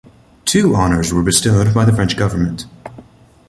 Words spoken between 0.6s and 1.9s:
honors were bestowed by